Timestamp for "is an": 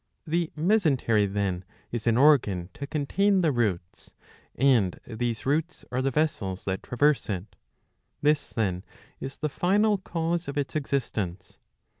1.91-2.17